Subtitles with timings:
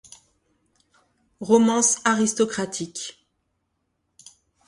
[1.41, 3.19] Romances aristocratiques.